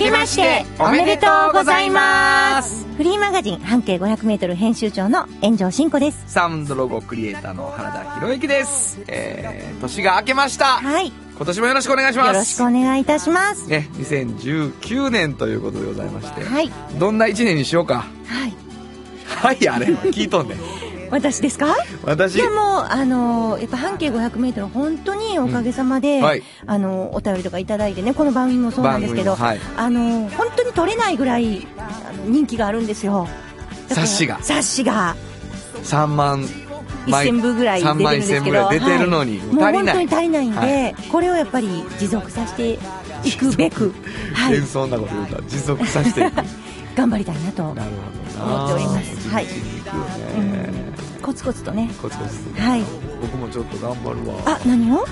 [0.00, 9.00] けましておめでとうございますフリーマガジン半径 500m 編集長の炎上真子ですサウンドロゴクリエイターの原田博之です。
[9.08, 10.64] えー、年が明けました。
[10.64, 12.34] はいよ今年もよろしくお願いします。
[12.34, 16.44] ろしくお願いいたしますね、2019年ということでございまして。
[16.44, 18.04] はいどんな1年にしようか。
[18.26, 18.54] はい
[19.26, 20.89] はい、あれ、聞いとんねん。
[21.10, 21.76] 私ですか？
[22.04, 22.36] 私？
[22.36, 26.42] い、やもうあのやっぱ半径 500m 本当におかげさまで、うんはい。
[26.66, 29.60] あのお便りとかいただいてねこの番組もそうなんですけど、はい。
[29.76, 33.28] あの本当に取れないぐらいあの人気があるんですよ。
[33.88, 34.42] 冊子が。
[34.42, 35.16] 冊子が。
[35.82, 36.44] 3万
[37.06, 39.46] 1000部ぐらい出てるんですけ3万1000部ぐど出てるのに、はい。
[39.46, 40.94] もう本当に足りないんで、はい。
[41.10, 42.78] これをやっぱり持続させて
[43.24, 43.92] いくべく、
[44.34, 46.30] はい、謙遜なこと言うたら持続させて
[46.94, 49.28] 頑張りたいなと思っております。
[49.28, 49.46] はい。
[49.46, 50.02] 地道に行くよ
[50.42, 50.89] ね、
[51.20, 51.90] コツコツとね。
[52.00, 52.82] コツコツとはい。
[53.20, 54.36] 僕もちょっと頑張るわ。
[54.46, 55.04] あ何を？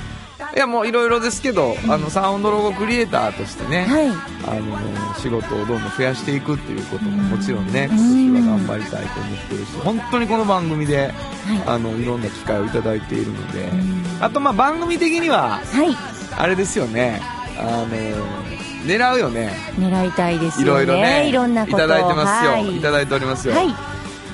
[0.54, 4.08] いやもういろいろですけど、あのサウンドロゴクリエイターとしてね、はい。
[4.08, 7.98] あの仕事をどんどん増やしていくっていうことももちろんね、うん。
[7.98, 11.12] 今年は頑張りたいと思ってるし本当にこの番組で、はい。
[11.66, 14.22] あのいろんな機会をいただいているので、ん。
[14.22, 15.94] あとまあ番組的にははい。
[16.36, 17.20] あれですよね
[17.58, 17.88] あの
[18.86, 19.50] 狙うよね。
[19.76, 20.86] 狙いたいですいよね。
[20.86, 21.80] ろいろねいろんなことを。
[21.80, 22.76] いただいてますよ、はい。
[22.76, 23.74] い、ただいておりますよ、はい。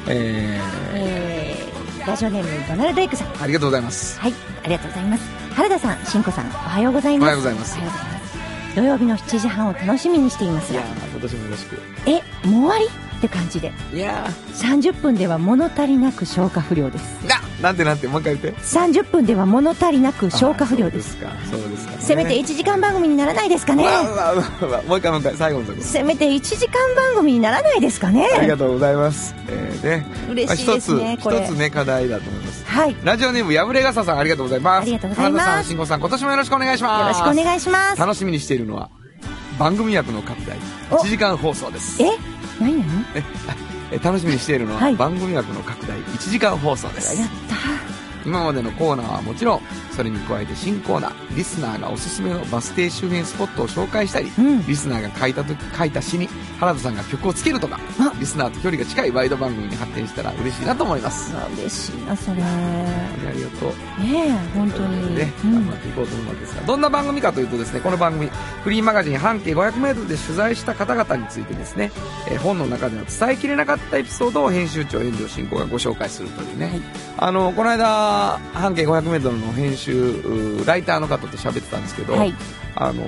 [0.06, 0.60] え
[0.92, 1.23] えー、
[2.06, 3.28] ラジオネームドナルドエッグさん。
[3.28, 4.18] ー、ありがとうございます。
[4.20, 4.32] はい
[4.64, 5.24] ありがとうございます。
[5.54, 7.26] 原田さんしんこさんおはようございます。
[7.26, 7.78] おはようございます。
[8.76, 10.80] 土曜日の7時半を楽しみにしていますが。
[10.80, 11.78] いやー今年もよろしく。
[12.06, 12.12] え
[12.48, 13.03] もう終わり？
[13.24, 13.72] って感じで。
[13.92, 17.04] いや30分では物足りなく消化不良です。
[17.24, 18.60] ーななんてなんてもう一回言って。
[18.60, 21.16] 30分では物足りなく消化不良です。
[21.24, 21.64] あそうですか。
[21.64, 23.84] そうですか、ね、せめて1時間番組にならないですかね。
[24.86, 25.34] もう一回もう一回。
[25.36, 28.28] 最後のとこせめて1時間番組にならないですかね。
[28.36, 29.34] ありがとうございます。
[29.48, 30.06] えー、ね。
[30.30, 32.64] 嬉しいですね一つ、ね、課題だと思います。
[32.66, 32.92] はい。
[32.92, 34.82] よラジオネーム、やぶれがささん、ありがとうございます。
[34.82, 35.44] ありがとうございます。
[35.44, 37.20] さん、慎吾さん、今年もよろしくお願いします。
[37.20, 37.98] ろしくお願いします。
[37.98, 38.90] 楽しみにしているのは、
[39.58, 40.58] 番組枠の拡大、
[40.90, 40.96] お。
[40.96, 42.02] 1時間放送です。
[42.02, 42.33] え？
[42.60, 43.22] 何何え
[43.92, 44.96] え楽しみにしているのは、はい。
[44.96, 47.16] 番組枠の拡大、1時間放送です。
[47.18, 47.26] や。
[47.26, 47.83] った
[48.24, 49.60] 今までのコーナーはもちろん、
[49.92, 54.66] それに加えて新コーナー、リスナーがおすすめのバス停周辺スポットを紹介したり、うん。
[54.66, 56.28] リスナーが書いたと書いた詩に
[56.60, 61.36] 原田さんが曲をつけるとかあ、リスナーと距離が近いワイド番組に発展したら嬉しいなと思います。
[61.36, 62.42] あ嬉しいなそれ。
[62.42, 63.72] あねりがとう。
[64.00, 65.16] え本当に。
[65.16, 65.52] ね、うん。
[65.52, 68.30] 頑張っていこうと思うわけですが、どんな番組かというとですね、この番組、
[68.62, 71.90] フリーマガジン半径 500m で取材した方々についてですね、
[72.28, 76.82] えー本の中では伝えきれなかったエピソードを編集長、遠藤進行がご紹介するというね、はい。
[77.16, 78.13] あの、この間、
[78.52, 82.34] 半径 500m の編集、ライターの方と喋ってたんですけど、はい。
[82.76, 83.04] あの、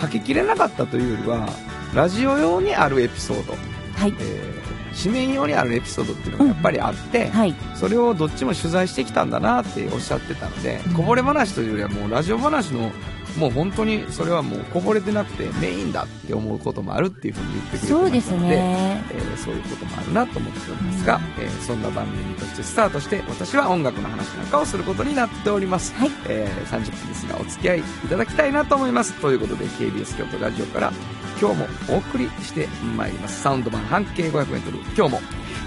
[0.00, 1.48] 書ききれなかったというよりは、
[1.94, 3.54] ラジオ用にあるエピソード、
[3.96, 4.14] はい。
[4.18, 4.58] えー
[5.00, 7.54] 紙面用にあるエピソードっていうのがやっぱりあって、はい。
[7.76, 10.94] それをどっちも取材してきたんだなっておっしゃってたので、うん。
[10.94, 12.90] こぼれ話というよりはもうラジオ話の
[13.38, 19.04] もう本当にそれはもうこぼれてなくてメインだって思うこともあるっていうふうに言ってくれてそうですのでね。
[19.12, 26.10] えーそういうこともあるなと思っておりますが、えーそんな番組としてスタートして私は音楽の話なんかをすることになっております、はい。
[26.28, 29.14] えー30分ですがお付き合いいただきたいなと思います。
[29.20, 30.92] ということで KBS 京都ラジオから
[31.40, 32.66] 今日もお送りして
[32.96, 33.42] まいります。
[33.42, 35.20] サウンド版半径 500m 今日も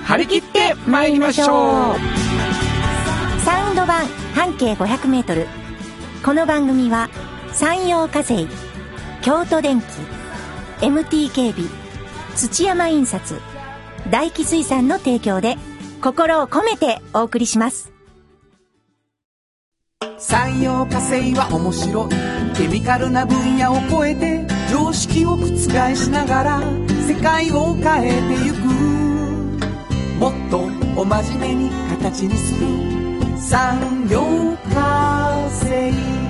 [0.03, 1.47] 張り切ってまいりましょう。
[3.41, 4.05] サウンド版
[4.35, 5.47] 半径 500m
[6.23, 7.09] この番組は
[7.53, 8.47] 山陽火星
[9.21, 9.85] 京都電機
[10.85, 11.69] MT 警備
[12.35, 13.39] 土山印刷
[14.09, 15.57] 大気水産の提供で
[16.01, 17.91] 心を込めてお送りします。
[20.17, 22.09] 産業化成は面白い。
[22.55, 25.45] ケミカルな分野を超えて常識を覆
[25.95, 26.61] しながら
[27.07, 28.57] 世界を変えてゆく。
[30.19, 30.59] もっと
[30.99, 32.67] お真面目に形にする。
[33.37, 34.21] 産業
[34.73, 36.20] 化成。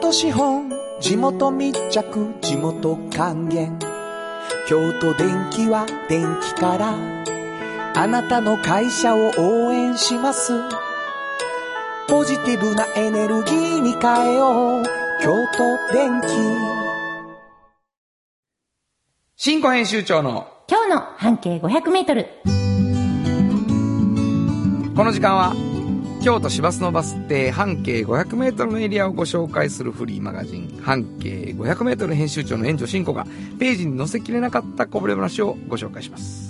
[0.00, 3.76] 元資本地元密着地元還元
[4.68, 6.94] 京都電気は電気から
[7.96, 10.52] あなたの会社を応援します。
[12.06, 14.84] ポジティブなエネルギーに変えよう。
[15.20, 16.26] 京都電気。
[19.34, 22.28] 新庫編集長の今日の半径500メートル。
[24.94, 25.54] この時間は
[26.22, 33.24] 京都市バスのバス停半径 500m のエリアをご紹介するフリーマガジン半径 500m 編集長の園長慎吾が
[33.58, 36.48] ページに載せきれなかったこぼれ話をご紹介します。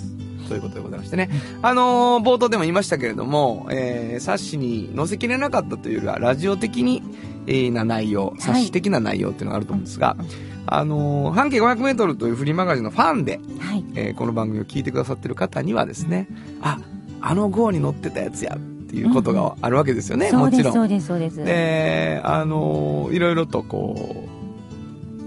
[0.49, 1.29] ということでございましてね、
[1.61, 7.03] あのー冒頭でも言いましたけれども、えー冊子に載せきれなかったというよりはラジオ的に、
[7.45, 10.17] えーな内容冊子的な内容っていうのがあると思うんですが、
[10.65, 13.85] あのー半径 500m というフリーマガジンのファンではい。
[13.95, 16.27] えーこの番組を聞いてくださってる方にはですね、
[16.61, 16.79] あ、
[17.21, 20.73] あの号に載ってたやつやっていうことがあるわけですよね、そうです、もちろ。
[20.73, 21.43] そうんです、そうです。
[21.43, 24.29] で、あのーいろいろとこう、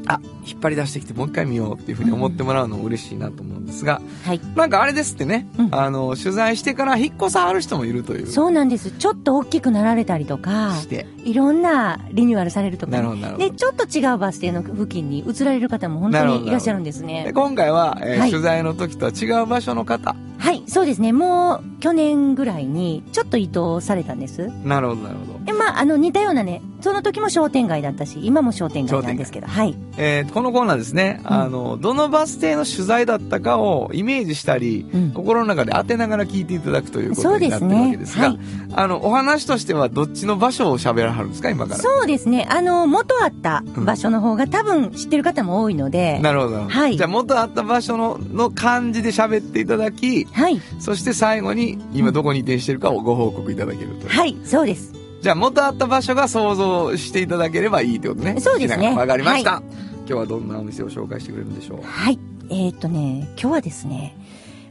[0.07, 4.41] あ、引っ張り出してきてもう一回見ようっていうふうに思ってもらうのも嬉しいなと思うんですが、はい。
[4.57, 8.27] なんかあれですってね、うんあの、取材してから引っ越さはる人もいるという。
[8.27, 8.91] そうなんです。
[8.91, 11.07] ちょっと大きくなられたりとか、して。
[11.25, 13.49] いろんなリニューアルされるとかね、なるほど、なるほど。
[13.51, 17.33] で、ちょっと違うバス停の付近に移られる方も本当にいらっしゃるんですでね。
[17.35, 20.17] 今回は、えーはい取材の時とは違う場所の方。
[20.39, 21.13] はい、そうですね。
[21.13, 24.51] もう去年ぐらいにちょっと移動されたんです。
[24.65, 25.45] なるほど、なるほど。
[25.45, 29.77] で、まあ、あの、似たようなね、その時も商店街だったし、今も商店街なんですけど、はい。
[29.99, 37.97] えーこのコーナーですね、あの、どのバス停の取材だったかをイメージしたり、うん心の中で当てながら聞いていただくということになってるわけね。
[37.97, 38.39] ですが、はい。
[38.75, 41.81] あの、お話としてはどっちの場所を喋らはるんですか、今から。
[41.81, 42.47] そうですね。
[42.51, 46.65] あの、元あった場所の方が多分知ってる方も多いので、なるほど。
[46.67, 50.61] はいじゃあ、元あった場所の、の感じで喋っていただき、はい。
[50.81, 54.09] そして最後に今どこに移転してるかをご報告いただけると。
[54.09, 54.93] はい、そうです。
[55.23, 58.41] じゃあ、元あった場所が想像していただければいいってことね。
[58.41, 59.63] そうですねわかりました、
[60.05, 61.83] 今日はどんなお店を紹介してくれるんでしょう？
[61.83, 62.19] はい。
[62.51, 64.17] えーっとね、今日はですね、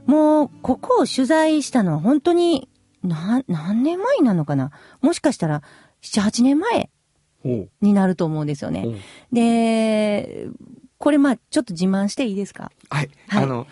[0.06, 2.68] もう、ここを取材したのは本当に、
[3.02, 4.72] な、何年前なのかな？
[5.02, 5.64] もしかしたら、
[6.02, 6.90] 7、8年前
[7.44, 8.88] ほになると思うんですよね。
[9.32, 10.48] で、
[11.02, 12.72] これまあ、ちょっと自慢していいですか？
[12.90, 13.10] はい。
[13.28, 13.68] はいあの、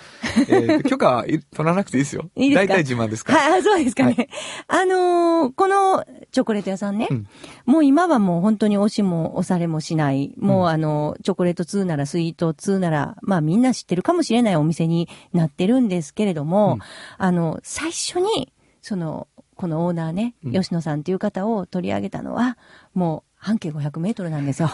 [0.50, 2.30] えー 許可はい取らなくていいですよ。
[2.36, 2.74] いいですか？
[2.74, 3.40] 大体自慢ですから。
[3.52, 4.28] はい、あそうですかね。
[4.68, 7.28] はあのーこのチョコレート屋さんね、うん
[7.66, 16.80] もう今はもう本当に押しも押されもしない、もうあの、チョコレート2ならスイート2なら、まあみんな知ってるかもしれないお店になってるんですけれども、うん
[17.18, 22.58] あの、最初に、その、このオーナーね、うん吉野さんという方を取り上げたのは、
[22.96, 24.70] もう半径500メートルなんですよ。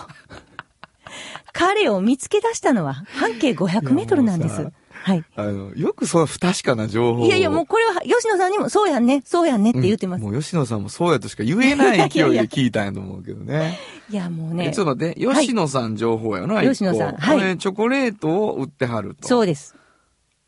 [1.53, 4.71] 彼を見つけ出したのは半径500メートルなんです。
[5.05, 5.23] はい。
[5.35, 7.25] あの、よくその不確かな情報を。
[7.27, 10.23] いやいや、もうこれは、吉野さんにも、そうやんね、そうやんねって言ってます。
[10.23, 13.77] もう吉野さんもそうやとしか言えない勢いで聞いたんやと思うけどね。
[14.09, 14.85] いや、もうえねちょっ。
[14.85, 19.27] と待って、吉野さん情報やな、はい吉野さんはいこれチョコレートを売ってはると。
[19.27, 19.75] そうです。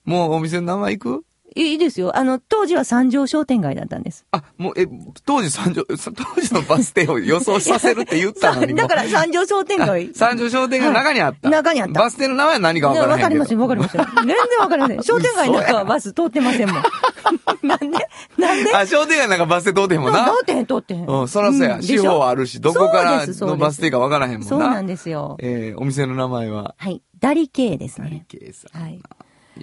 [0.06, 1.26] もうお店の名前行く？
[1.58, 2.16] いいですよ。
[2.18, 4.26] あの、当時は三条商店街だったんです。
[4.32, 4.88] あ、もう、え、
[5.26, 8.80] 当時三条、さ 当時のバス停を予想させるって言ったのにも。
[8.82, 10.10] だから三条商店街。
[10.14, 11.48] あ三条商店街の中にあった。
[11.50, 13.24] はい中にあったバス停の名前は何かわからへんけど。
[13.24, 14.02] わかりません、わかりません。
[14.02, 15.04] 全然わかりません。
[15.04, 16.84] 商店街なんかはバス通ってませんもん。
[17.68, 17.98] なんで？
[18.38, 18.76] なんで？
[18.76, 20.26] あ、商店街なんかバス停通ってへんもんな。
[20.26, 21.06] 通ってへん、通ってへん。
[21.08, 21.78] うん、そらそうや。
[21.78, 24.48] ん四方あるし、どこからのバス停かわからへんもんな。
[24.48, 25.38] そうなんですよ。
[25.40, 27.02] えーお店の名前は、はい。
[27.20, 28.26] ダリ系です何ね。
[28.28, 28.82] 系さん。
[28.82, 29.00] はい。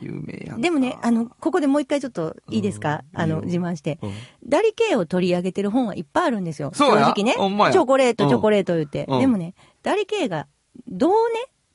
[0.01, 3.03] 有名やでもね、あの、ここでもう一回ちょっといいですか？
[3.15, 3.99] あの、うんいいよ自慢して。
[4.03, 4.13] うん
[4.47, 6.71] ダリ系を取り上げてる本はいっぱいあるんですよ。
[6.75, 7.33] そうや正直ね。
[7.37, 9.07] ほんまやチョコレート、うんチョコレート言って。
[9.09, 10.47] うんでもね、ダリ系が、
[10.89, 11.17] どうね、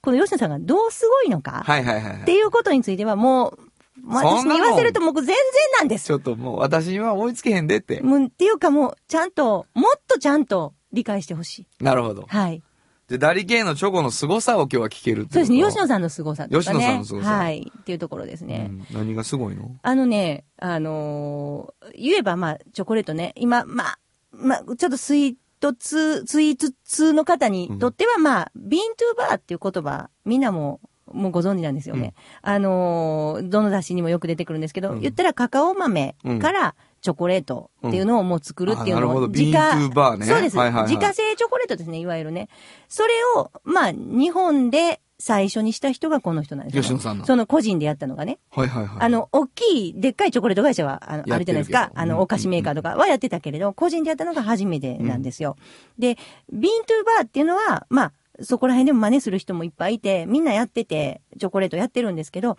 [0.01, 2.21] この吉野さんがどうすごいのか、はいはいはいはい。
[2.21, 3.59] っていうことについてはもう、
[4.01, 5.35] まあ私に言わせると僕全然
[5.79, 6.13] なんですち。
[6.13, 7.99] ょっともう私には追いつけへんでって。
[8.01, 11.83] もうっていうかもう、ちゃんと、もっとちゃんと理解してほしい。
[11.83, 12.25] なるほど。
[12.27, 12.63] はい。
[13.09, 15.57] で、ダリ系のチョコの凄さを今日は聞けるってそうですね。
[15.63, 16.61] 吉野野さんの凄さとかね。
[16.63, 17.71] 吉野さんの凄さはい。
[17.77, 18.71] っていうところですね。
[18.93, 19.75] 何がすごいの？
[19.81, 23.99] あのね、あのー言えばまあ、チョコレートね、今、まあ、
[24.31, 30.79] まあ、ちょっとスイートツー、スイーツ通の方にとっては、まあ、ビーントゥーバーっていう言葉、みんなも、
[31.11, 32.13] もうご存知なんですよね。
[32.43, 42.49] あのーどの雑誌にもよく出てくるんですけど、うん言ったらカカオ豆からチョコレートっていうのをもう作るっていうのを、うんあなるほどビーントゥーバーねそうです、自家製チョコレートですね、いわゆるね。
[42.87, 46.81] それを、まあ、日本で最初にした人がこの人なんですよ。
[46.81, 48.39] 吉野さんのその個人でやったのがね。
[48.51, 48.97] はいはいはい。
[49.01, 51.91] あ、の、大きい、でっかいチョコレート会社は、あの、あるじゃないですか。
[51.93, 55.57] あうんの、お菓子メーカーとかはやってたけれど、個人でやったのが初めてなんですよ。
[55.97, 56.17] で、
[56.53, 62.57] ビーントゥーバーっていうのは、まあ、そこら辺でも真似する人もいっぱいいて、みんなやってて、チョコレートやってるんですけど、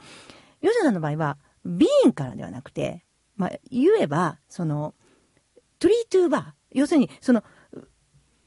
[0.60, 3.04] 吉野さんの場合は、ビーンからではなくて、
[3.40, 4.94] まあ、言えば、その、
[5.78, 6.44] トリートゥーバー。
[6.72, 7.42] 要するに、その、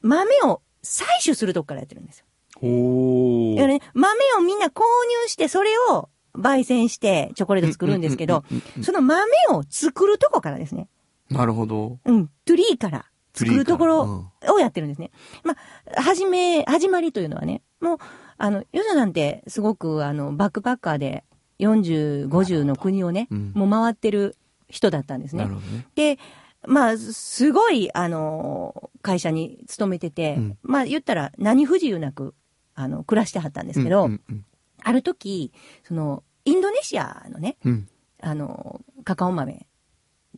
[0.02, 2.26] 豆を採取するとこからやってるんですよ。
[2.60, 10.88] ほだからね、豆をみんな購入して、それを焙煎してチョコレート作るんですけどうんうんうんうん、その豆を作るとこからですね。
[11.28, 11.98] なるほど。
[12.04, 15.10] うん、トゥリーから作るところをやってるんですね。
[15.42, 15.56] ま
[15.96, 17.98] あ、はじめ、始まりというのはね、もう、
[18.38, 21.24] あの、ヨナさんってすごく、あの、バックパッカーで
[21.60, 24.36] 40、50の国をね、うんもう回ってる
[24.68, 25.50] 人だったんですねね。
[25.94, 26.18] で、
[26.66, 32.34] まあ、すごい、あの、会社に勤めてて、うんまあ、言ったら何不自由なく、
[32.74, 34.44] あの、暮らしてはったんですけど、うんうん
[34.86, 35.50] ある時、
[35.82, 37.88] その、インドネシアのね、うんうん
[38.20, 39.66] あの、カカオ豆。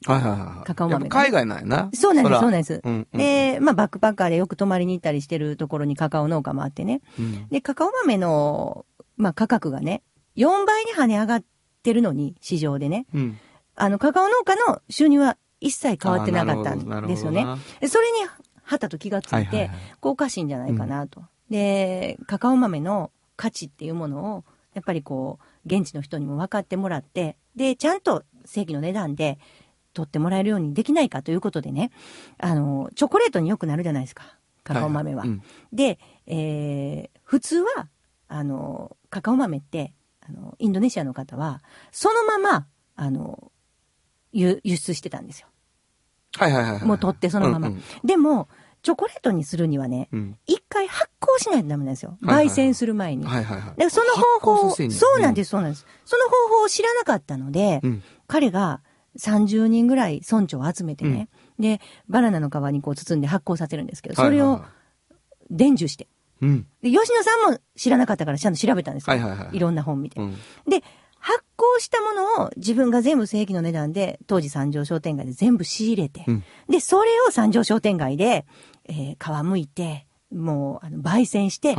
[0.07, 0.67] はいはいはい。
[0.67, 1.91] カカオ豆海外なんやな。
[1.95, 2.81] そうなんです、らそうなんです。
[2.85, 7.01] うんうんで、まあ、バックパッカーでよく泊まりに行ったりしてるところにカカオ農家もあってね。
[7.19, 10.03] うんで、カカオ豆の、まあ、価格がね、
[10.37, 11.45] 4倍に跳ね上がっ
[11.83, 13.07] てるのに、市場でね。
[13.15, 13.39] うん。
[13.77, 17.47] あの、カカオ農家の収入は一切変わってなかったんですよね。
[17.89, 18.27] それに、
[18.63, 19.47] はたと気がつい。
[19.47, 21.23] て、こうおかしいんじゃないかなと。
[21.51, 29.39] で、カカオ豆の価値っていうものを、やっぱりこう、現地の人にも分かってもらって、で、ちゃんと正規の値段で
[29.95, 31.91] 取ってもらえるようにできないかということでね、
[32.39, 34.25] あの、チョコレートによくなるじゃないですか、
[34.65, 35.25] カカオ豆は。
[35.25, 35.31] いい。
[35.31, 35.43] うん。
[35.73, 37.89] で、えー普通は、
[38.29, 43.51] あの、カカオ豆って、あの、インドネシアの方は、そのまま、あの、
[44.37, 45.49] 輸輸出してたんですよ。
[46.37, 46.85] はいはいはいはい。
[46.85, 47.69] もう取ってそのまま。
[47.69, 48.49] うんうんでも、
[48.83, 52.19] チョコレートにするにはね、うん一回発酵しないとダメなんですよ。
[52.23, 53.27] 焙煎する前に。
[53.27, 53.67] はいはいはい。
[53.67, 55.87] だからその方法そうなんです、そうなんです。
[56.05, 58.83] その方法を知らなかったので、うん彼が
[59.19, 61.29] 30人ぐらい村長を集めてね、
[61.59, 64.63] で、バナナの皮にこう包んで発酵させるんですけど、それを
[65.51, 66.05] 伝授して。
[66.05, 66.09] い
[66.43, 66.67] うん。
[66.83, 69.17] で、吉野さんも知らなかったからちゃんと調べたんですよ。
[69.17, 70.21] はいはいはいろんな本見て。
[70.21, 70.37] うん。
[70.69, 70.83] で、
[71.27, 78.47] 発酵したものを自分が全部正規の値段で、当時三条商店街で全部仕入れて、うんで、それを三条商店街で、
[78.85, 81.75] えー皮むいて、もう、あの、焙煎して。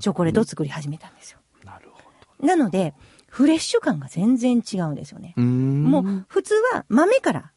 [0.00, 1.40] チョコレートを作り始めたんですよ。
[1.62, 2.94] なるほなので、
[3.28, 5.34] フレッシュ感が全然違うんですよね。
[5.36, 5.42] ど。
[5.42, 5.44] う。
[5.44, 7.52] もう、普通は豆から。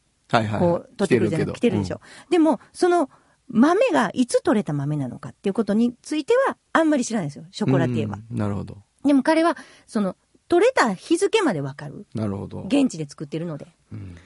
[0.58, 2.02] こう、取ってくるじゃない来てるでしょ。
[2.28, 3.08] でも、その、
[3.48, 7.46] 豆がいつ取れた豆なのかっていうことについては、あんまり知らないんですよ。
[7.50, 8.18] シショコラティエは。。
[8.30, 8.76] なるほど。
[9.04, 9.56] でも彼は、
[9.86, 10.16] その、
[10.50, 12.06] 取れた日付までわかる。
[12.12, 12.62] なるほど。
[12.62, 13.68] 現地で作ってるので。
[13.92, 14.16] うん。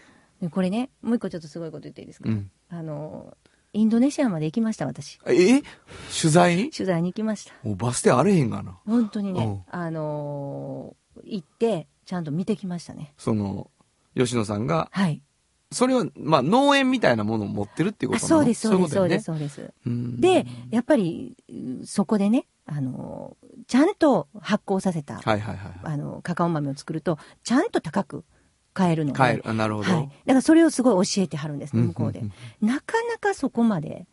[0.41, 3.37] でこれね、もう一個ちょっとすごいこと言っていいですか、うんあの、
[3.75, 5.19] インドネシアまで行きました、私。
[5.27, 6.71] え取材？
[6.71, 7.53] 取材に行きました。
[7.63, 8.79] もうバス停あれへんがな。
[8.87, 13.13] 本当にねうん、あのー行って、ちゃんと見てきましたね。
[13.19, 13.71] その、
[14.17, 15.23] 吉野さんが、はい。
[15.71, 19.73] それは、まあ、農園みたいなものを持ってるっていうこあとそうです、そうです、そうです、そそうです。
[20.21, 21.37] で、やっぱり、
[21.83, 25.73] うそこでね、あのーちゃんと発酵させた、うんはいはいはい。
[25.83, 28.25] あの、カカオ豆を作ると、ちゃんと高く
[28.73, 29.19] 買えるので。
[29.19, 29.43] 帰る。
[29.47, 29.91] あなるほど。
[29.91, 30.09] はい。
[30.09, 32.21] だからそれをすごい教えてはるんですね、うん向こうで。
[32.21, 34.07] うんなかなかそこまで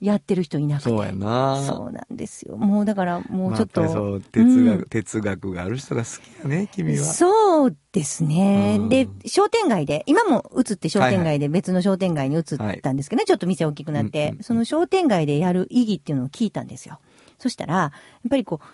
[0.00, 0.90] やってる人いなくて。
[0.90, 2.56] そうやなそうなんですよ。
[2.56, 3.80] もうだから、もうちょっと。
[3.82, 7.04] まあそう、哲学、うん哲学がある人が好きやね、君は。
[7.04, 8.88] そうですねうん。
[8.88, 12.44] で、商店街で、今も移って商店街で別の商店街に移っ
[12.82, 17.00] たんですけどね、ちょっと店大きくなってう、んその商店街でやる意義っていうのを聞いたんですよ。
[17.38, 17.90] そしたら、やっ
[18.30, 18.66] ぱりこう、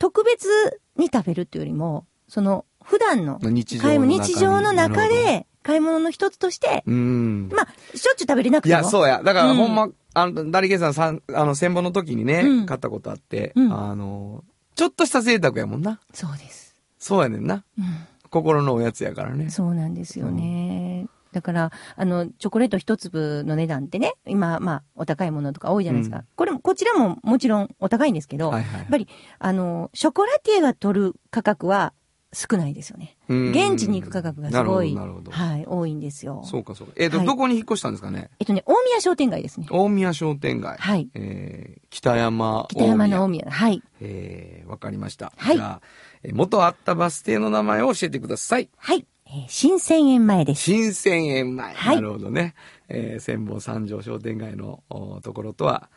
[0.00, 0.48] 特別
[0.96, 7.50] に食べるっていうよりも、その、普段の日常買い物、の日常の中で、買い物の一つとして、うん。
[7.52, 8.80] まあ、しょっちゅう食べれなくても。
[8.80, 9.22] いや、そうや。
[9.22, 14.42] だから、うんほんま、あの、ダリケさんさん、あの、戦後の時にね、うん買ったことあって、うんあの、
[14.74, 16.00] ちょっとした贅沢やもんな。
[16.14, 16.76] そうです。
[16.98, 17.64] そうやねんな。
[17.78, 17.84] うん
[18.30, 19.50] 心のおやつやからね。
[19.50, 20.89] そうなんですよね。
[21.32, 26.18] だから、あの、チョコレート一粒の値段ってね、今、まあ、お高いものとか多いじゃないですか。
[26.18, 29.08] うんこれも、こちらももちろんお高いんですけど、はいはいやっぱり、
[29.38, 31.92] あの、ショコラティエが取る価格は
[32.32, 33.16] 少ないですよね。
[33.28, 34.94] うん現地に行く価格がすごい。
[34.94, 36.42] はい、多いんですよ。
[36.44, 36.92] そうかそうか。
[36.96, 38.30] えっ、と、はいどこに引っ越したんですかね？
[38.38, 39.66] えっとね、大宮商店街ですね。
[39.70, 40.76] 大宮商店街。
[40.78, 41.08] はい。
[41.14, 43.44] えー、北山北山の大宮。
[43.46, 43.52] 宮。
[43.52, 43.82] はい。
[44.00, 45.32] えー、わかりました。
[45.36, 45.80] はいじゃあ、
[46.22, 48.68] えー元あったバス停の名前を教えてください。
[48.76, 49.06] はい。
[49.32, 50.62] えー新千円前です。
[50.62, 51.72] 新千円前。
[51.74, 52.54] はいなるほどね。
[52.88, 55.88] えー、千本三条商店街のおところとは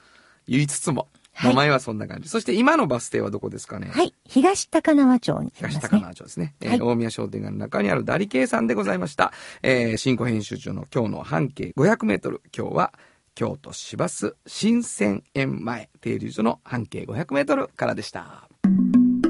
[0.47, 2.29] 言いつつも、はい名前はそんな感じ。
[2.29, 3.87] そして今のバス停はどこですかね？
[3.91, 4.13] はい。
[4.27, 5.97] 東高輪町にあり東高。
[5.97, 6.53] 輪町ですね。
[6.61, 9.33] えーはい大宮商店街の中にあるダリケイさんでございました。
[9.63, 12.41] えー、新庫編集長の今日の半径500メートル。
[12.55, 12.93] 今日は
[13.35, 18.47] 京都市バス新千円前停留所の半径500メートルからでした。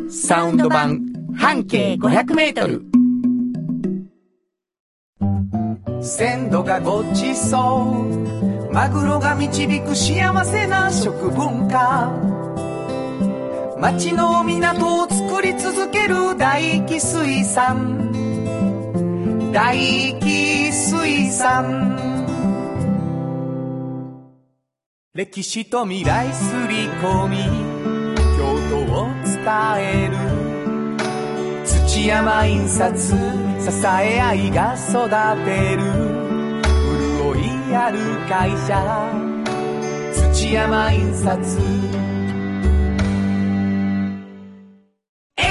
[0.09, 0.99] サウンド版
[1.37, 2.83] 半径500メートル。
[6.01, 8.09] 鮮度がごちそ
[8.69, 8.71] う。
[8.73, 12.11] マグロが導く幸せな食文化。
[13.79, 18.11] 町の港を作り続ける大気水産。
[19.53, 19.77] 大
[20.19, 21.99] 気水産。
[25.13, 27.37] 歴史と未来すり込み。
[28.35, 29.35] 京都を伝
[29.77, 30.17] える。
[31.65, 33.52] 土山印刷。
[33.63, 35.07] 支え合いが育
[35.45, 35.81] てる。
[37.17, 38.75] 潤いある会社。
[40.33, 41.31] 土山印刷
[45.37, 45.47] MT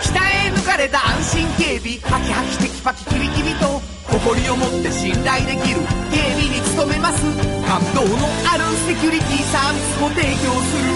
[0.00, 1.98] 北へ抜かれた安心警備。
[1.98, 3.82] ハキハキテキパキキビキビと。
[4.06, 5.80] 誇りを持って信頼できる。
[6.12, 7.24] 警備に努めます。
[7.66, 10.38] 感動のあるセキュリティサービスを提供
[10.70, 10.92] する。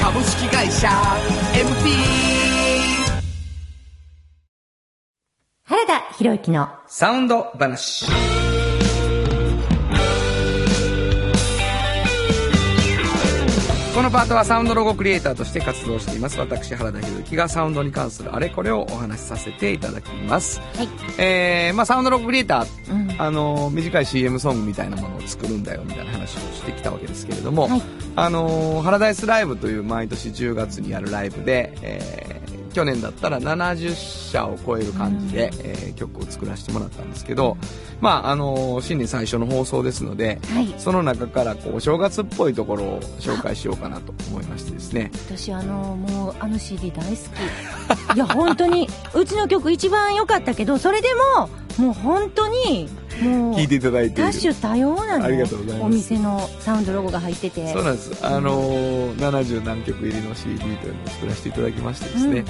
[0.00, 0.88] 株式会社
[1.52, 1.57] MT
[6.18, 8.06] 原田博之のサウンド話。
[13.94, 16.40] このパートはサウンドロゴクリエイターとして活動しています。
[16.40, 20.60] 私、原田博之がサウンドに関するあれこれをお話しさせていただきます。
[20.74, 20.88] はい。
[21.18, 23.22] えー、まあサウンドロゴクリエイター、うん。
[23.22, 27.82] あの、短い CM ソングみたいなものを作るんだよみたいな話をしてきたわけですけれども、はい
[28.16, 32.37] あの、ハラダイスライブという毎年10月にやるライブで、えー
[32.78, 37.56] 去年だったら70社を超える感じで、えー曲を作らせてもらったんですけど、
[38.00, 40.72] まあ、あの、新年最初の放送ですので、はい。
[40.78, 45.10] その中からこう、お正月っぽいところを紹介しようかなと思いましてですね。
[45.26, 52.88] 私あのもうあの CD 大好きいや本当にうちの曲一番良かったけどそれでももう本当に
[53.22, 54.22] もう聞いていただいて。
[54.22, 55.86] 多種多様なのありがとうございます。
[55.86, 57.72] お店のサウンドロゴが入ってて。
[57.72, 58.26] そうなんです。
[58.26, 62.46] あのー、70何曲入りの CD というのを作らせていただきましてですね、うん。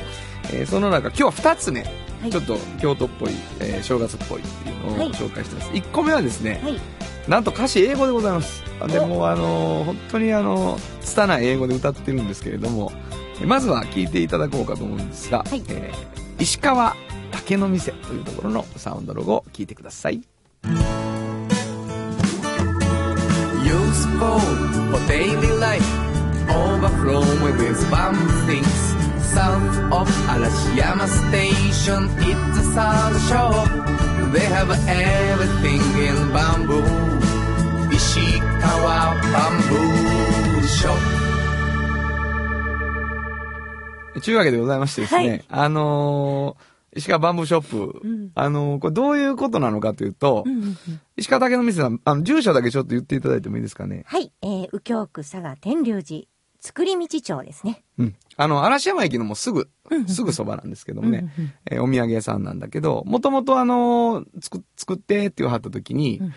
[0.61, 1.85] えーその中、今日は2つね、
[2.23, 2.31] はい。
[2.31, 3.31] ちょっと京都っぽい、
[3.61, 5.09] えー正月っぽいっていうのはい。
[5.09, 5.71] を紹介してます。
[5.71, 6.81] 1個目はですね、はい。
[7.29, 8.63] なんと歌詞英語でございます。
[8.87, 12.93] でおもうあのー本当にあのー、拙い英語で歌ってるんですけれども、
[13.43, 15.63] えまずは聴いていただこうかと思うんですが、はい。
[15.69, 16.95] えー石川
[17.49, 20.21] 酒の店というところのサウンドロゴを聞いてください。
[44.23, 46.59] というわけでございましてですね、あの、
[46.99, 48.31] 石川バンブーショップ、うん。
[48.35, 50.77] あのーこれどういうことなのかというと、うんうんうん。
[51.17, 54.05] 石川竹の店さん、あの、住所だけちょっと言っていただいてもいいですかね？
[54.07, 56.25] はい、えー、右京区佐賀天龍寺
[56.61, 57.85] 作り道町ですね。
[57.99, 58.17] うん。
[58.37, 66.33] あの、嵐山駅のもうすぐうんうん、すぐそばなんですけどもね、うんうんえーお土産屋さんなんだけど、もともとあのー作、作ってって言わはった時にうん、うん。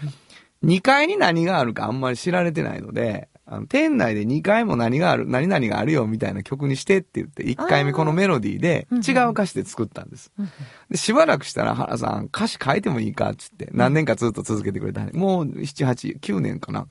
[0.63, 10.31] 2階に何があるかあんまり知られてないので、あの店内で2階も何がある、何々があるよみたいな曲にしてって言って、1回目このメロディーで違う歌詞で作ったんです。
[10.39, 10.49] うん
[10.89, 16.87] で、しばらくしたら、原さん、歌詞変えてもいいかって言って、何年かずっと続けてくれたもう、7、8、9年かな。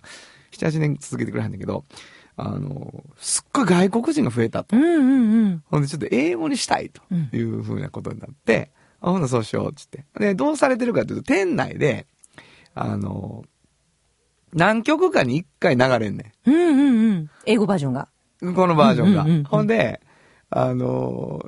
[0.53, 1.87] 7、8年続けてくれたんだけど、
[2.37, 4.77] あの、すっごい外国人が増えたと。
[4.77, 7.03] うんうんうんほんで、ちょっと英語にしたいと
[7.35, 8.71] いうふうなことになって、
[9.01, 10.21] あ、ほんならそうしようって言って。
[10.21, 12.07] で、どうされてるかというと、店内で、
[12.75, 13.45] あの、
[14.55, 17.31] 何曲かに1回流れんねうんうんうん。
[17.47, 18.09] 英語バージョンが。
[18.45, 18.55] ん。
[18.55, 19.23] このバージョンが。
[19.23, 19.45] うんうんうんうん。
[19.45, 20.01] ほんで、
[20.51, 21.45] あの、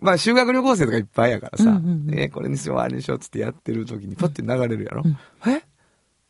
[0.00, 2.18] まあ、修学旅行生とかいっぱいやからさ、うんうんうん。
[2.18, 5.02] えーこれにしよう、あれにしようっつってやってる時にパッて流れるやろ。
[5.04, 5.16] うん。
[5.50, 5.62] え？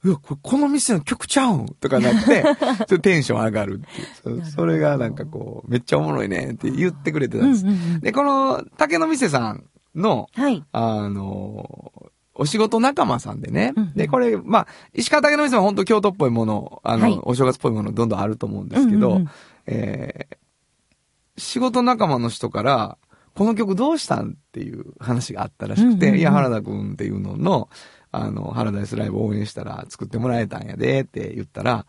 [0.04, 1.66] いや、これ、この店の曲ちゃうん？
[1.80, 2.44] とかなって、
[3.00, 4.44] テンション上がるっていう。
[4.44, 7.66] そそれがなんかこう、めっちゃおもろいねって言ってくれてたんです。
[7.66, 10.64] うんうんうんで、この竹の店さんの、はい。
[10.72, 13.74] あの、お仕事仲間さんでね。
[13.76, 19.28] うんうんで、これ、まあ、石川竹の店は本当京都っぽいもの、あの、はいお正月っぽいものどんどんあると思うんですけど、うんうんうん
[19.66, 20.36] えー
[21.38, 22.98] 仕事仲間の人から、
[23.34, 27.68] この曲どうしたんっていう話があったらしくて、うんうんうんいや、原田くんっていうのの、
[28.10, 31.86] あの、ハラダイスライブ応援したら作ってもらえたんやでって言ったら、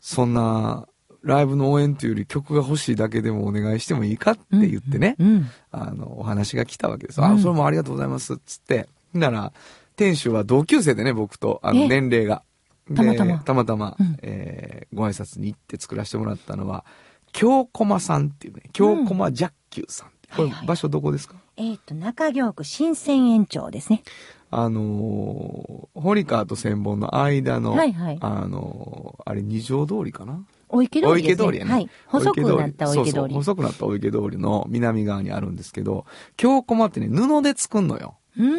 [0.00, 0.86] そんな、
[1.24, 7.20] ライブの応援というより曲が欲しいだけでもお願いしてもいいかって言ってね、うんあの、お話が来たわけです。
[7.20, 8.88] うんあ、それもありがとうございます、つって。
[9.18, 9.52] なら、
[9.96, 12.42] 店主は同級生でね、僕と、あの、え年齢が。
[12.88, 13.38] でたまたま。
[13.38, 14.16] たまたま、うん。
[14.22, 16.84] えーご挨拶に行って作らせてもらったのは、
[17.32, 20.08] 京駒さんっていうね、京駒ジャッキューさん。
[20.34, 20.66] これはいはい。
[20.66, 21.34] 場所どこですか？
[21.56, 24.02] えっ、と中京区新鮮園町ですね。
[24.50, 28.18] あのー堀川と千本の間の、はいはい。
[28.20, 30.42] あのーあれ二条通りかな？
[30.70, 31.46] お池通りですね。
[31.46, 31.72] お池通りやね。
[31.72, 31.90] はい。
[32.06, 33.12] 細くなったお池通り。
[33.12, 33.34] そうそう。
[33.34, 36.06] 細くなったお池通りの南側にあるんですけど、
[36.38, 38.16] 京駒ってね、布で作んのよ。
[38.38, 38.58] うーん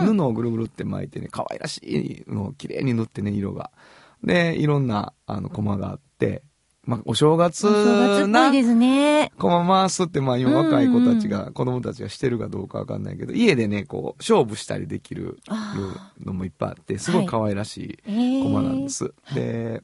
[0.00, 3.70] 布をぐるぐるって巻いてね、可愛らしいのを綺麗に塗ってね、色が。
[4.24, 6.42] で、いろんな、あの、駒があって、
[6.84, 7.64] まあ、お正月
[8.26, 9.30] ないですね。
[9.38, 15.76] 駒回すって、まあ、今若い子たちが、子供たちがしてるかどうかわかんないけど、家でね、こう、勝負したりできるあ
[16.24, 18.42] のもいっぱいあって、すごい可愛らしいえー。
[18.42, 19.12] 駒なんです。
[19.34, 19.82] で、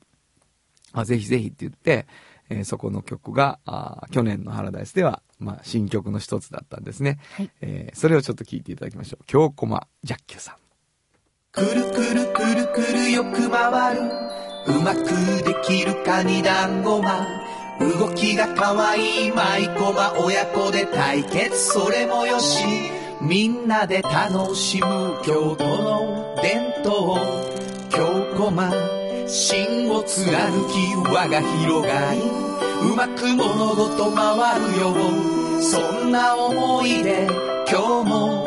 [0.92, 2.06] あ、ぜひぜひって言って、
[2.50, 7.18] えーそこの曲が、あー去年のハラダイスでは、まあ、新曲の一つだったんですね。
[7.36, 7.50] はい。
[7.60, 9.24] えーそれをちょっと聞いていただきましょう。
[9.26, 10.56] 京駒ジャッキュさん。
[11.52, 14.02] くるくるくるくるよく回る。
[14.66, 15.04] うまく
[15.44, 17.26] できるかに団子ま。
[17.80, 21.56] 動きがかわいい舞駒親子で対決。
[21.56, 22.64] それもよし。
[23.20, 25.20] みんなで楽しむ。
[25.24, 27.20] 京都の伝統。
[27.90, 28.70] 京こま
[29.26, 32.47] 芯を貫き輪が広がり
[32.80, 34.94] うまく物事回るよ
[35.60, 37.26] そんな思いで
[37.70, 38.46] 今日も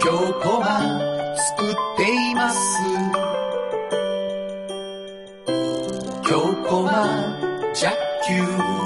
[0.00, 0.10] 京
[0.42, 0.80] こま
[1.36, 2.58] 作っています
[6.26, 7.38] 京こま
[7.74, 7.92] ジャッ
[8.24, 8.80] キュ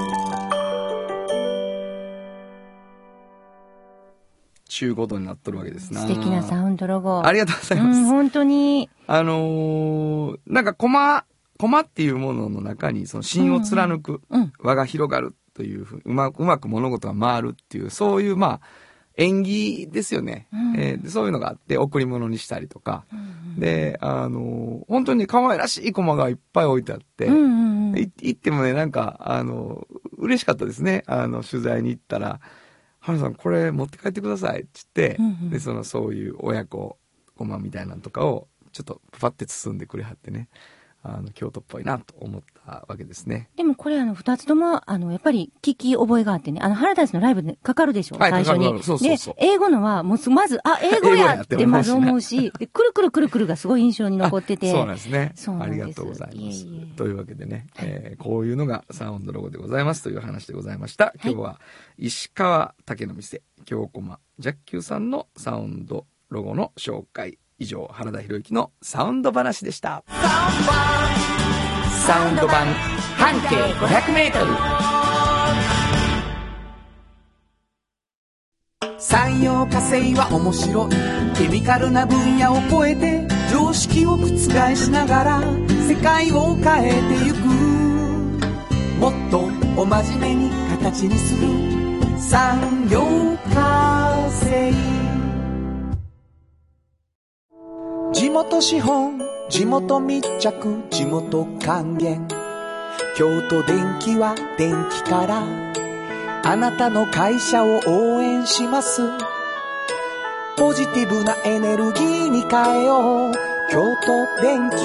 [4.75, 6.01] 中5度になっとるわけですな。
[6.01, 7.25] 素敵なサウンドロゴ。
[7.25, 8.01] ありがとうございうます。
[8.01, 8.91] ん、本当に。
[9.07, 11.25] あのーなんか、コマ、
[11.59, 14.53] コマっていうものの中に、その芯を貫く、うん。
[14.59, 18.61] 輪が広がるというふう、うまく、うまく物事が回るっていう、そういう、まあ、
[19.17, 20.49] 縁起ですよね。
[20.53, 23.05] うんえーでそういうのがあって、贈り物にしたりとか。
[23.59, 27.99] で、あのー本当に可愛らしいコマがいっぱい置いてあって、うんうんうん。
[27.99, 29.87] い行ってもね、なんか、あの、
[30.19, 31.05] 嬉しかったですね。
[31.07, 32.41] あの、取材に行ったら、
[32.99, 36.99] 原さん、これ持って帰ってくださいって言って、うんうんで、その、そういう親子
[37.37, 40.49] コマみたいなのとかを、ちょっとパッて包んでくれはってね、
[41.07, 43.51] あの、京都っぽいなと思ったわけですね。
[43.57, 54.71] でもこれあの、二つとも、あの、やっぱり聞き覚えがあってね、あの、ハラダイスのライブでかかるでしょ、はい最初にそうそうそうで、英語のは、もうす、まず、あ、英語ややってまず思うしくるくるくるくるがすごい印象に残ってて。
[54.71, 55.33] あそうなんですね。
[55.35, 56.39] そうありがとうございます。
[56.39, 61.13] いえいえというわけでね、えーこういうのがサウンドロゴでございますという話でございました。
[61.23, 61.61] 今日は
[61.99, 67.39] 石川竹の店、京駒ジャッキューさんのサウンドロゴの紹介。
[67.59, 70.05] 以上、原田博之のサウンド話でした。
[72.07, 72.67] サウンド版
[73.17, 74.53] 半径500メートル。
[78.99, 80.91] 産業化成は面白い
[81.37, 84.27] ケミカルな分野を超えて常識を覆
[84.75, 85.41] しながら
[85.87, 87.37] 世界を変えてゆく
[88.99, 89.41] もっと
[89.81, 91.49] お真面目に形にする
[92.19, 93.01] 産業
[93.53, 93.64] 化
[98.45, 100.53] 地元資本地元密着
[100.91, 102.29] 地元還元。
[103.17, 105.43] 京都電気は電気から
[106.45, 109.01] あなたの会社を応援します。
[110.59, 113.33] ポジティブなエネルギーに変えよう。
[113.71, 114.77] 京都電気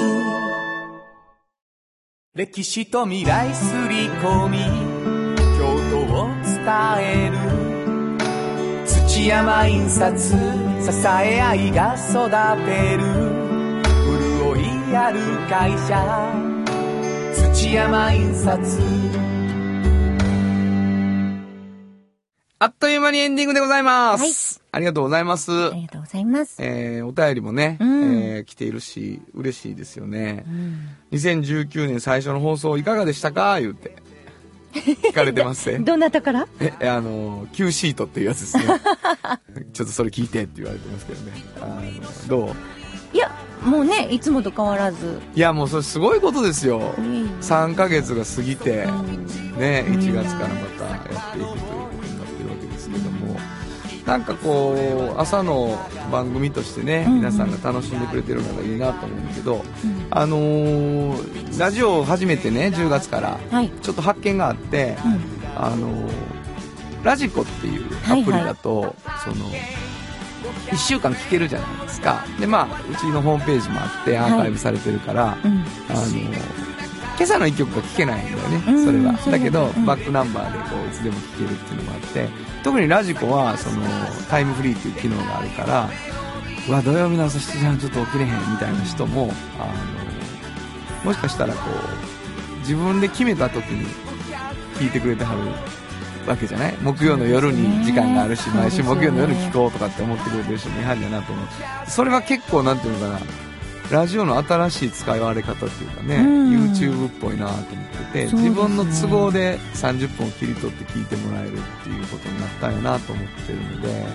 [2.34, 4.58] 歴史と未来すり込み
[5.58, 6.64] 京都を伝
[6.98, 8.86] える。
[8.86, 10.34] 土山印刷支
[11.06, 12.30] え合いが育
[12.64, 13.29] てる。
[14.90, 18.58] 潤いある会社土山印刷
[22.62, 24.62] あっという間にエンディングでございます。
[24.70, 25.50] ありがとうございます。
[25.50, 26.56] ありがとうございます。
[26.62, 30.44] えーお便りもね、うんえー来ているし、嬉しいですよね。
[31.12, 33.58] 2019年最初の放送いかがでしたか？
[33.60, 33.96] 言うて。
[34.74, 35.78] 聞かれてますね。
[35.84, 36.46] どなたから？
[36.60, 38.64] え、あの、Q シートっていうやつですね。
[39.72, 41.32] ちょっとそれ聞いてって言われてますけどね。
[41.62, 42.79] あの、どう？
[43.64, 45.20] もうね、いつもと変わらず。
[45.34, 46.78] いや、もうそれすごいことですよ。
[46.98, 48.86] いえいえ3ヶ月が過ぎて、
[49.58, 53.36] ね、うん1月からまたやっていくということになってるわけですけども、
[54.06, 54.74] なんかこ
[55.16, 55.78] う、朝の
[56.10, 59.64] 番組としてね、うん皆さんが楽しんでくれてるのがいいなと思うんだけど、
[60.10, 63.68] あのーラジオを始めてね、10月から、はい。
[63.82, 65.20] ちょっと発見があって、うん。
[65.56, 66.10] あのー
[67.02, 68.94] ラジコっていうアプリだと、
[69.24, 69.46] その、
[70.70, 72.24] 1週間聞けるじゃないですか。
[72.38, 75.64] で、まあ、うちのホームページもあって、アーカイブされてるから、うん。
[75.88, 76.06] あの
[77.20, 79.12] 今朝の一曲が聴けないんだよね、うんそれは。
[79.12, 82.28] だけど、うんバックナンバーでこういつでも聴けるっていうのもあって、
[82.62, 83.82] 特にラジコは、その、
[84.30, 85.90] タイムフリーっていう機能があるから、
[86.66, 93.86] うわ、土曜日の朝7時半ちょっと起きれへんみたいな人も、あの、もしかしたらこう、自分で決めた時に
[94.78, 95.40] 聴いてくれてはる
[96.30, 96.74] わけじゃない？
[96.82, 101.46] 木曜の夜に時間があるし、毎週木曜の夜聴こうとかって思ってくれてる人もいはんやなと思う。
[101.86, 103.20] それは結構、なんていうのかな、
[103.90, 106.72] ラジオの新しい使いわれ方っていうかね、うん。
[106.72, 108.32] YouTube っぽいなと思ってて、ね。
[108.32, 114.06] 自分の都合で30分を切り取って聞いてもらえるっていうことになったんやなと思ってるので、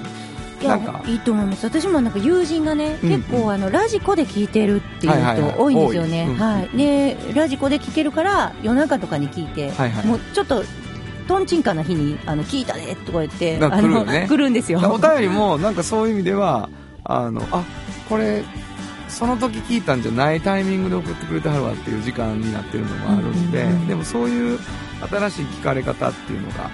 [0.61, 1.65] いやなんか、いいと思います。
[1.65, 6.33] 私もなんか友人がね、うん結構あの、ラジコで聞いてるっていう人多いんですよね。
[6.39, 6.77] はい。
[6.77, 10.05] で、ラジコで聞けるから、夜中とかに聞いて、はいはい。
[10.05, 10.63] もうちょっと、
[11.27, 14.25] トンチンカンな日に、あの、聞いたねとか言って、来るよね。
[14.29, 14.79] 来るんですよ。
[14.79, 16.69] お便りもなんかそういう意味では、
[17.03, 17.63] あの、あ、
[18.09, 18.43] これ、
[19.07, 24.59] その時聞いたんじゃないタイミングで送ってくれてはるわっていう時間になってるのもあるんで、うんうんうんでもそういう
[25.09, 26.69] 新しい聞かれ方っていうのが、あ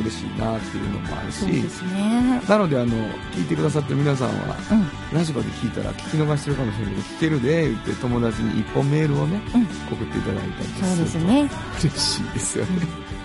[0.00, 2.42] 嬉しいなっていうのもあるしそうですね。
[2.48, 2.86] なのであの
[3.32, 5.16] 聞いてくださってる皆さんはうん。
[5.16, 9.62] ラジコで聞いたら聞き逃してるかもしれないけど聞けるで言って友達に一本メールをね、うん。
[9.62, 11.48] 送っていただいたりそうでするね。
[11.48, 12.86] と嬉しいですよね、で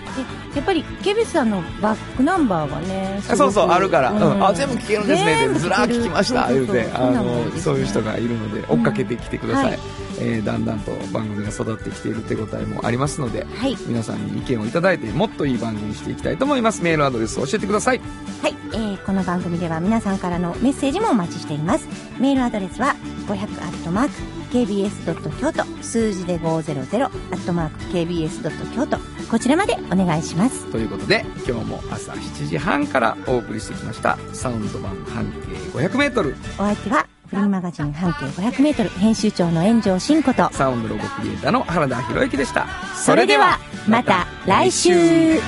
[0.54, 4.38] やっぱりケビスさんのバックナンバーがねそうそうあるから、うん。
[4.38, 4.46] ん。
[4.46, 5.46] あ全部聞けるんですね。
[5.46, 6.88] ってずらー聞きました言うて。
[6.94, 9.70] あのそういう人がいるので追っかけてきてください、うん。
[9.70, 9.80] はい。
[10.20, 13.76] えーだんだんと番組が育ってきている手応えもありますのではい。
[13.86, 16.82] 皆さんに意見をいただいてもっといい番組にしていきたいと思います。
[16.82, 18.00] メールアドレスを教えてください。
[18.42, 21.86] はい、えーこの番組では皆さんからのメッセージもお待ちしています。
[22.18, 22.94] メールアドレスは
[23.26, 24.12] 500アットマーク
[24.52, 25.64] kbs 京都。
[25.82, 30.70] 数字で500アットマーク kbs 京都こちらまでお願いします。
[30.70, 34.18] ということで今日も朝7時半からお送りしてきました。
[34.32, 35.38] サウンド版半径
[35.78, 40.52] 500m お相手はフリーマガジン半径500メートル編集長の炎上真子と。
[40.52, 42.66] サウンドロゴクリエイターの原田博之でした。
[42.94, 43.58] それでは
[43.88, 45.38] また来週。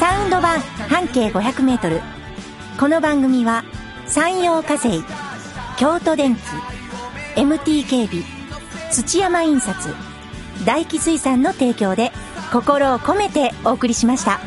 [0.00, 2.00] サウンド版半径500メートル。
[2.80, 3.62] この番組は
[4.06, 5.04] 山陽火星
[5.78, 6.40] 京都電機
[7.36, 8.24] MT 警備
[8.90, 10.11] 土山印刷
[10.64, 12.12] 大気水産の提供で
[12.52, 14.40] 心を込めてお送りしました。